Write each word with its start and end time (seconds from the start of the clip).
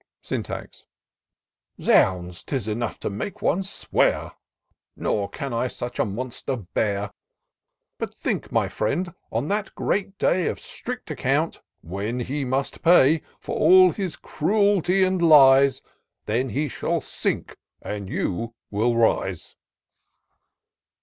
Syntax." 0.23 0.87
Zounds!— 1.79 2.43
'tis 2.43 2.67
enough 2.67 2.99
to 3.01 3.09
make 3.11 3.39
one 3.43 3.61
swear. 3.61 4.31
Nor 4.95 5.29
can 5.29 5.53
I 5.53 5.67
such 5.67 5.99
a 5.99 6.05
monster 6.05 6.57
bear: 6.57 7.11
But, 7.99 8.15
think, 8.15 8.47
Iny 8.49 8.71
friend, 8.71 9.13
on 9.31 9.47
that 9.49 9.75
great 9.75 10.17
day 10.17 10.47
Of 10.47 10.59
strict 10.59 11.11
account, 11.11 11.61
when 11.83 12.21
he 12.21 12.43
must 12.43 12.81
pay 12.81 13.21
For 13.39 13.55
all 13.55 13.91
his 13.91 14.15
cruelty 14.15 15.03
and 15.03 15.21
lies: 15.21 15.83
Then 16.25 16.49
he 16.49 16.67
shall 16.67 17.01
sink, 17.01 17.55
and 17.79 18.09
you 18.09 18.55
will 18.71 18.95
rise." 18.97 19.55